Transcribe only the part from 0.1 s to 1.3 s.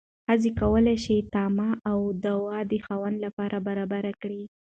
ښځه کولی شي